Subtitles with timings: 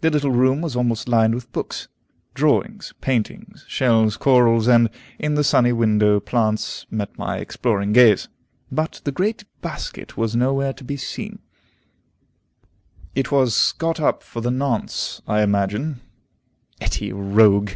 [0.00, 1.86] The little room was almost lined with books.
[2.34, 8.26] Drawings, paintings, shells, corals, and, in the sunny window, plants, met my exploring gaze,
[8.72, 11.38] but the great basket was nowhere to be seen.
[13.14, 16.00] It was got up for the nonce, I imagine.
[16.80, 17.74] Etty a rogue!